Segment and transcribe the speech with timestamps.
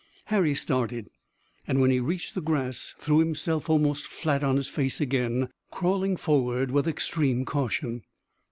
[0.33, 1.11] Harry started,
[1.67, 6.17] and when he reached the grass threw himself almost flat on his face again, crawling
[6.17, 8.01] forward with extreme caution.